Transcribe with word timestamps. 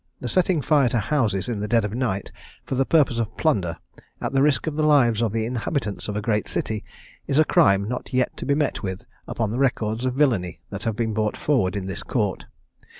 The 0.19 0.27
setting 0.27 0.63
fire 0.63 0.89
to 0.89 0.97
houses 0.97 1.47
in 1.47 1.59
the 1.59 1.67
dead 1.67 1.85
of 1.85 1.93
night, 1.93 2.31
for 2.63 2.73
the 2.73 2.87
purpose 2.87 3.19
of 3.19 3.37
plunder, 3.37 3.77
at 4.19 4.33
the 4.33 4.41
risk 4.41 4.65
of 4.65 4.75
the 4.75 4.81
lives 4.81 5.21
of 5.21 5.31
the 5.31 5.45
inhabitants 5.45 6.07
of 6.07 6.15
a 6.15 6.23
great 6.23 6.47
city, 6.47 6.83
is 7.27 7.37
a 7.37 7.45
crime 7.45 7.87
not 7.87 8.11
yet 8.11 8.35
to 8.37 8.47
be 8.47 8.55
met 8.55 8.81
with 8.81 9.05
upon 9.27 9.51
the 9.51 9.59
records 9.59 10.03
of 10.03 10.15
villany 10.15 10.59
that 10.71 10.85
have 10.85 10.95
been 10.95 11.13
brought 11.13 11.37
forward 11.37 11.75
in 11.75 11.85
this 11.85 12.01
court. 12.01 12.45